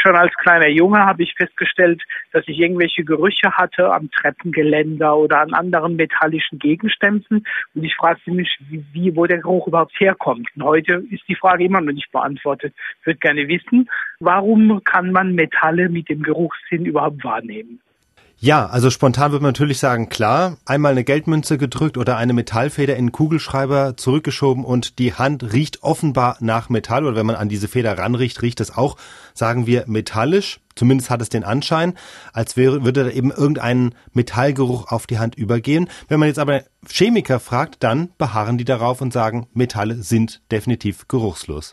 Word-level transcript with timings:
schon 0.00 0.16
als 0.16 0.32
kleiner 0.34 0.68
Junge 0.68 0.98
habe 0.98 1.22
ich 1.22 1.34
festgestellt, 1.34 2.02
dass 2.32 2.46
ich 2.46 2.58
irgendwelche 2.58 3.04
Gerüche 3.04 3.52
hatte 3.52 3.92
am 3.92 4.10
Treppengeländer 4.10 5.16
oder 5.16 5.40
an 5.40 5.54
anderen 5.54 5.96
metallischen 5.96 6.58
Gegenständen. 6.58 7.46
Und 7.74 7.84
ich 7.84 7.94
fragte 7.94 8.30
mich, 8.30 8.58
wie, 8.68 8.84
wie 8.92 9.16
wo 9.16 9.26
der 9.26 9.38
Geruch 9.38 9.66
überhaupt 9.66 9.98
herkommt. 9.98 10.48
Und 10.56 10.64
heute 10.64 11.04
ist 11.10 11.26
die 11.28 11.36
Frage 11.36 11.64
immer 11.64 11.80
noch 11.80 11.92
nicht 11.92 12.10
beantwortet. 12.12 12.74
Ich 13.00 13.06
würde 13.06 13.18
gerne 13.18 13.48
wissen, 13.48 13.88
warum 14.18 14.82
kann 14.84 15.12
man 15.12 15.34
Metalle 15.34 15.88
mit 15.88 16.08
dem 16.08 16.22
Geruchssinn 16.22 16.86
überhaupt 16.86 17.22
wahrnehmen? 17.24 17.80
Ja, 18.42 18.64
also 18.64 18.88
spontan 18.88 19.32
würde 19.32 19.42
man 19.42 19.50
natürlich 19.50 19.78
sagen, 19.78 20.08
klar, 20.08 20.56
einmal 20.64 20.92
eine 20.92 21.04
Geldmünze 21.04 21.58
gedrückt 21.58 21.98
oder 21.98 22.16
eine 22.16 22.32
Metallfeder 22.32 22.96
in 22.96 23.08
den 23.08 23.12
Kugelschreiber 23.12 23.98
zurückgeschoben 23.98 24.64
und 24.64 24.98
die 24.98 25.12
Hand 25.12 25.52
riecht 25.52 25.82
offenbar 25.82 26.38
nach 26.40 26.70
Metall 26.70 27.04
oder 27.04 27.16
wenn 27.16 27.26
man 27.26 27.36
an 27.36 27.50
diese 27.50 27.68
Feder 27.68 27.98
ranriecht, 27.98 28.40
riecht 28.40 28.60
es 28.60 28.74
auch, 28.74 28.96
sagen 29.34 29.66
wir, 29.66 29.84
metallisch. 29.88 30.60
Zumindest 30.74 31.10
hat 31.10 31.20
es 31.20 31.28
den 31.28 31.44
Anschein, 31.44 31.98
als 32.32 32.56
wäre, 32.56 32.82
würde 32.82 33.04
da 33.04 33.10
eben 33.10 33.30
irgendein 33.30 33.94
Metallgeruch 34.14 34.90
auf 34.90 35.06
die 35.06 35.18
Hand 35.18 35.34
übergehen. 35.34 35.90
Wenn 36.08 36.18
man 36.18 36.28
jetzt 36.28 36.38
aber 36.38 36.62
Chemiker 36.88 37.40
fragt, 37.40 37.82
dann 37.82 38.08
beharren 38.16 38.56
die 38.56 38.64
darauf 38.64 39.02
und 39.02 39.12
sagen, 39.12 39.48
Metalle 39.52 39.96
sind 39.96 40.40
definitiv 40.50 41.08
geruchslos. 41.08 41.72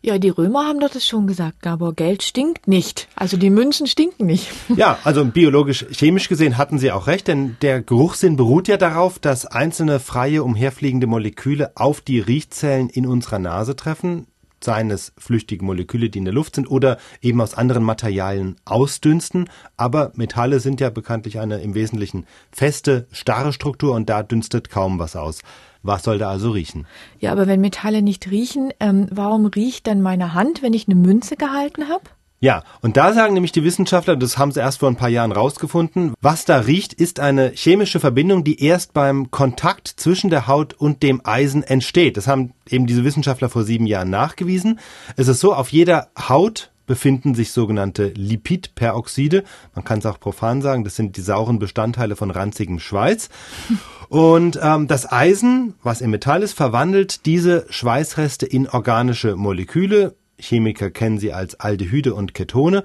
Ja, 0.00 0.18
die 0.18 0.28
Römer 0.28 0.66
haben 0.66 0.80
doch 0.80 0.90
das 0.90 1.06
schon 1.06 1.26
gesagt, 1.26 1.62
Gabor. 1.62 1.94
Geld 1.94 2.22
stinkt 2.22 2.68
nicht. 2.68 3.08
Also 3.14 3.36
die 3.36 3.50
Münzen 3.50 3.86
stinken 3.86 4.26
nicht. 4.26 4.48
Ja, 4.76 4.98
also 5.04 5.24
biologisch, 5.24 5.86
chemisch 5.90 6.28
gesehen 6.28 6.56
hatten 6.56 6.78
Sie 6.78 6.92
auch 6.92 7.06
recht, 7.06 7.28
denn 7.28 7.56
der 7.62 7.82
Geruchssinn 7.82 8.36
beruht 8.36 8.68
ja 8.68 8.76
darauf, 8.76 9.18
dass 9.18 9.46
einzelne 9.46 9.98
freie 9.98 10.44
umherfliegende 10.44 11.06
Moleküle 11.06 11.72
auf 11.74 12.00
die 12.00 12.20
Riechzellen 12.20 12.88
in 12.88 13.06
unserer 13.06 13.38
Nase 13.38 13.74
treffen 13.74 14.26
seien 14.62 14.90
es 14.90 15.12
flüchtige 15.18 15.64
Moleküle, 15.64 16.10
die 16.10 16.18
in 16.18 16.24
der 16.24 16.34
Luft 16.34 16.56
sind 16.56 16.70
oder 16.70 16.98
eben 17.20 17.40
aus 17.40 17.54
anderen 17.54 17.84
Materialien 17.84 18.56
ausdünsten. 18.64 19.48
Aber 19.76 20.12
Metalle 20.14 20.60
sind 20.60 20.80
ja 20.80 20.90
bekanntlich 20.90 21.38
eine 21.38 21.60
im 21.60 21.74
Wesentlichen 21.74 22.26
feste, 22.50 23.06
starre 23.12 23.52
Struktur 23.52 23.94
und 23.94 24.08
da 24.08 24.22
dünstet 24.22 24.70
kaum 24.70 24.98
was 24.98 25.16
aus. 25.16 25.42
Was 25.82 26.02
soll 26.02 26.18
da 26.18 26.30
also 26.30 26.50
riechen? 26.50 26.86
Ja, 27.20 27.32
aber 27.32 27.46
wenn 27.46 27.60
Metalle 27.60 28.02
nicht 28.02 28.30
riechen, 28.30 28.72
ähm, 28.80 29.06
warum 29.10 29.46
riecht 29.46 29.86
dann 29.86 30.02
meine 30.02 30.34
Hand, 30.34 30.62
wenn 30.62 30.72
ich 30.72 30.88
eine 30.88 30.96
Münze 30.96 31.36
gehalten 31.36 31.88
habe? 31.88 32.04
Ja, 32.40 32.62
und 32.82 32.96
da 32.96 33.12
sagen 33.12 33.34
nämlich 33.34 33.50
die 33.50 33.64
Wissenschaftler, 33.64 34.14
das 34.14 34.38
haben 34.38 34.52
sie 34.52 34.60
erst 34.60 34.78
vor 34.78 34.88
ein 34.88 34.96
paar 34.96 35.08
Jahren 35.08 35.32
rausgefunden, 35.32 36.14
was 36.20 36.44
da 36.44 36.58
riecht, 36.58 36.92
ist 36.92 37.18
eine 37.18 37.50
chemische 37.52 37.98
Verbindung, 37.98 38.44
die 38.44 38.62
erst 38.62 38.92
beim 38.92 39.32
Kontakt 39.32 39.88
zwischen 39.88 40.30
der 40.30 40.46
Haut 40.46 40.72
und 40.74 41.02
dem 41.02 41.20
Eisen 41.24 41.64
entsteht. 41.64 42.16
Das 42.16 42.28
haben 42.28 42.52
eben 42.68 42.86
diese 42.86 43.02
Wissenschaftler 43.02 43.48
vor 43.48 43.64
sieben 43.64 43.86
Jahren 43.86 44.10
nachgewiesen. 44.10 44.78
Es 45.16 45.26
ist 45.26 45.40
so, 45.40 45.52
auf 45.52 45.70
jeder 45.70 46.10
Haut 46.28 46.70
befinden 46.86 47.34
sich 47.34 47.52
sogenannte 47.52 48.08
Lipidperoxide. 48.08 49.42
Man 49.74 49.84
kann 49.84 49.98
es 49.98 50.06
auch 50.06 50.20
profan 50.20 50.62
sagen, 50.62 50.84
das 50.84 50.96
sind 50.96 51.16
die 51.16 51.20
sauren 51.20 51.58
Bestandteile 51.58 52.16
von 52.16 52.30
ranzigem 52.30 52.78
Schweiß. 52.78 53.28
Und 54.08 54.58
ähm, 54.62 54.86
das 54.86 55.10
Eisen, 55.10 55.74
was 55.82 56.00
im 56.00 56.10
Metall 56.10 56.42
ist, 56.42 56.54
verwandelt 56.54 57.26
diese 57.26 57.66
Schweißreste 57.68 58.46
in 58.46 58.68
organische 58.68 59.36
Moleküle. 59.36 60.14
Chemiker 60.40 60.90
kennen 60.90 61.18
sie 61.18 61.32
als 61.32 61.58
Aldehyde 61.58 62.14
und 62.14 62.34
Ketone 62.34 62.84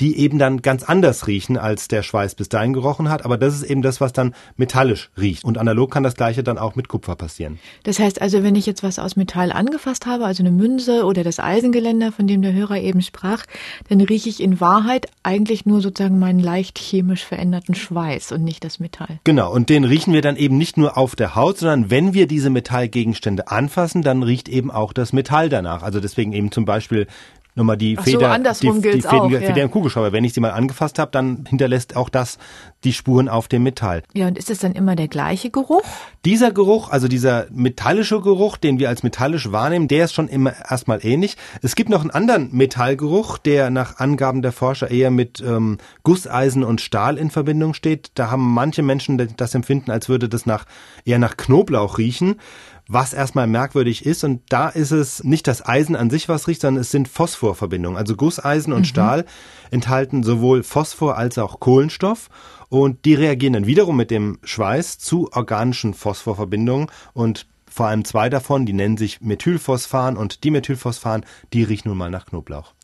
die 0.00 0.18
eben 0.18 0.38
dann 0.38 0.62
ganz 0.62 0.82
anders 0.82 1.26
riechen, 1.26 1.56
als 1.56 1.88
der 1.88 2.02
Schweiß 2.02 2.34
bis 2.34 2.48
dahin 2.48 2.72
gerochen 2.72 3.08
hat. 3.08 3.24
Aber 3.24 3.38
das 3.38 3.54
ist 3.54 3.62
eben 3.62 3.82
das, 3.82 4.00
was 4.00 4.12
dann 4.12 4.34
metallisch 4.56 5.10
riecht. 5.18 5.44
Und 5.44 5.58
analog 5.58 5.90
kann 5.90 6.02
das 6.02 6.16
gleiche 6.16 6.42
dann 6.42 6.58
auch 6.58 6.74
mit 6.74 6.88
Kupfer 6.88 7.16
passieren. 7.16 7.58
Das 7.84 7.98
heißt 7.98 8.20
also, 8.20 8.42
wenn 8.42 8.54
ich 8.54 8.66
jetzt 8.66 8.82
was 8.82 8.98
aus 8.98 9.16
Metall 9.16 9.52
angefasst 9.52 10.06
habe, 10.06 10.24
also 10.24 10.42
eine 10.42 10.50
Münze 10.50 11.04
oder 11.04 11.22
das 11.22 11.38
Eisengeländer, 11.38 12.12
von 12.12 12.26
dem 12.26 12.42
der 12.42 12.52
Hörer 12.52 12.78
eben 12.78 13.02
sprach, 13.02 13.44
dann 13.88 14.00
rieche 14.00 14.28
ich 14.28 14.42
in 14.42 14.60
Wahrheit 14.60 15.06
eigentlich 15.22 15.66
nur 15.66 15.80
sozusagen 15.80 16.18
meinen 16.18 16.40
leicht 16.40 16.78
chemisch 16.78 17.24
veränderten 17.24 17.74
Schweiß 17.74 18.32
und 18.32 18.42
nicht 18.44 18.64
das 18.64 18.80
Metall. 18.80 19.20
Genau, 19.24 19.52
und 19.52 19.68
den 19.68 19.84
riechen 19.84 20.12
wir 20.12 20.22
dann 20.22 20.36
eben 20.36 20.58
nicht 20.58 20.76
nur 20.76 20.98
auf 20.98 21.16
der 21.16 21.34
Haut, 21.34 21.58
sondern 21.58 21.90
wenn 21.90 22.14
wir 22.14 22.26
diese 22.26 22.50
Metallgegenstände 22.50 23.48
anfassen, 23.48 24.02
dann 24.02 24.22
riecht 24.22 24.48
eben 24.48 24.70
auch 24.70 24.92
das 24.92 25.12
Metall 25.12 25.48
danach. 25.48 25.82
Also 25.82 26.00
deswegen 26.00 26.32
eben 26.32 26.50
zum 26.50 26.64
Beispiel 26.64 27.06
nochmal 27.54 27.76
die 27.76 27.96
Ach 27.98 28.04
Feder, 28.04 28.54
so, 28.54 28.72
die, 28.72 28.80
die 28.80 28.90
Feder, 29.02 29.12
auch, 29.12 29.30
ja. 29.30 29.40
Feder 29.40 29.62
im 29.62 29.70
Kugelschreiber. 29.70 30.12
Wenn 30.12 30.24
ich 30.24 30.32
sie 30.32 30.40
mal 30.40 30.50
angefasst 30.50 30.98
habe, 30.98 31.10
dann 31.10 31.44
hinterlässt 31.48 31.96
auch 31.96 32.08
das 32.08 32.38
die 32.82 32.92
Spuren 32.92 33.28
auf 33.28 33.48
dem 33.48 33.62
Metall. 33.62 34.02
Ja, 34.12 34.26
und 34.26 34.36
ist 34.36 34.50
es 34.50 34.58
dann 34.58 34.72
immer 34.72 34.96
der 34.96 35.08
gleiche 35.08 35.50
Geruch? 35.50 35.82
Dieser 36.24 36.52
Geruch, 36.52 36.90
also 36.90 37.08
dieser 37.08 37.46
metallische 37.50 38.20
Geruch, 38.20 38.56
den 38.56 38.78
wir 38.78 38.88
als 38.88 39.02
metallisch 39.02 39.52
wahrnehmen, 39.52 39.88
der 39.88 40.04
ist 40.04 40.14
schon 40.14 40.28
immer 40.28 40.52
erstmal 40.70 41.04
ähnlich. 41.04 41.36
Es 41.62 41.74
gibt 41.74 41.90
noch 41.90 42.02
einen 42.02 42.10
anderen 42.10 42.54
Metallgeruch, 42.54 43.38
der 43.38 43.70
nach 43.70 43.98
Angaben 43.98 44.42
der 44.42 44.52
Forscher 44.52 44.90
eher 44.90 45.10
mit 45.10 45.40
ähm, 45.40 45.78
Gusseisen 46.02 46.64
und 46.64 46.80
Stahl 46.80 47.18
in 47.18 47.30
Verbindung 47.30 47.74
steht. 47.74 48.10
Da 48.14 48.30
haben 48.30 48.52
manche 48.52 48.82
Menschen 48.82 49.34
das 49.36 49.54
Empfinden, 49.54 49.90
als 49.90 50.08
würde 50.08 50.28
das 50.28 50.46
nach 50.46 50.64
eher 51.04 51.18
nach 51.18 51.36
Knoblauch 51.36 51.98
riechen 51.98 52.36
was 52.88 53.12
erstmal 53.12 53.46
merkwürdig 53.46 54.04
ist. 54.04 54.24
Und 54.24 54.42
da 54.48 54.68
ist 54.68 54.90
es 54.90 55.24
nicht 55.24 55.46
das 55.46 55.66
Eisen 55.66 55.96
an 55.96 56.10
sich, 56.10 56.28
was 56.28 56.48
riecht, 56.48 56.60
sondern 56.60 56.82
es 56.82 56.90
sind 56.90 57.08
Phosphorverbindungen. 57.08 57.98
Also 57.98 58.16
Gusseisen 58.16 58.72
und 58.72 58.80
mhm. 58.80 58.86
Stahl 58.86 59.24
enthalten 59.70 60.22
sowohl 60.22 60.62
Phosphor 60.62 61.16
als 61.16 61.38
auch 61.38 61.60
Kohlenstoff. 61.60 62.28
Und 62.68 63.04
die 63.04 63.14
reagieren 63.14 63.52
dann 63.52 63.66
wiederum 63.66 63.96
mit 63.96 64.10
dem 64.10 64.38
Schweiß 64.42 64.98
zu 64.98 65.30
organischen 65.32 65.94
Phosphorverbindungen 65.94 66.88
und 67.12 67.46
vor 67.70 67.86
allem 67.86 68.04
zwei 68.04 68.28
davon, 68.28 68.66
die 68.66 68.72
nennen 68.72 68.96
sich 68.96 69.20
Methylphosphan 69.20 70.16
und 70.16 70.44
Dimethylphosphan, 70.44 71.24
die 71.52 71.64
riechen 71.64 71.88
nun 71.88 71.98
mal 71.98 72.10
nach 72.10 72.26
Knoblauch. 72.26 72.74